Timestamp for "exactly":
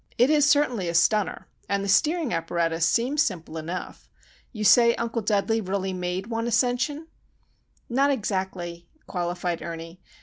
8.09-8.87